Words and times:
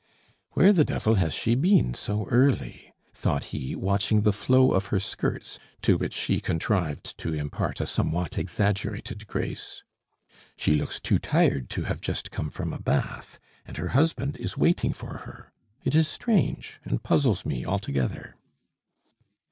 "Where 0.53 0.73
the 0.73 0.83
devil 0.83 1.13
has 1.13 1.31
she 1.31 1.53
been 1.53 1.93
so 1.93 2.25
early?" 2.31 2.91
thought 3.13 3.43
he 3.53 3.75
watching 3.75 4.23
the 4.23 4.33
flow 4.33 4.71
of 4.71 4.87
her 4.87 4.99
skirts, 4.99 5.59
to 5.83 5.95
which 5.95 6.13
she 6.15 6.39
contrived 6.39 7.15
to 7.19 7.35
impart 7.35 7.79
a 7.79 7.85
somewhat 7.85 8.39
exaggerated 8.39 9.27
grace. 9.27 9.83
"She 10.57 10.73
looks 10.73 10.99
too 10.99 11.19
tired 11.19 11.69
to 11.69 11.83
have 11.83 12.01
just 12.01 12.31
come 12.31 12.49
from 12.49 12.73
a 12.73 12.79
bath, 12.79 13.37
and 13.63 13.77
her 13.77 13.89
husband 13.89 14.37
is 14.37 14.57
waiting 14.57 14.91
for 14.93 15.19
her. 15.19 15.51
It 15.83 15.93
is 15.93 16.07
strange, 16.07 16.79
and 16.83 17.03
puzzles 17.03 17.45
me 17.45 17.63
altogether." 17.63 18.33